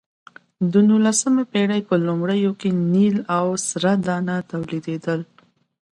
د 0.71 0.73
نولسمې 0.89 1.43
پېړۍ 1.51 1.81
په 1.89 1.95
لومړیو 2.05 2.51
کې 2.59 2.69
نیل 2.93 3.17
او 3.37 3.45
سره 3.69 3.91
دانه 4.05 4.35
تولیدېدل. 4.51 5.21